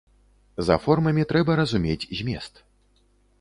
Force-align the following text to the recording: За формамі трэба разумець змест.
За 0.69 0.77
формамі 0.85 1.25
трэба 1.33 1.59
разумець 1.61 2.09
змест. 2.21 2.53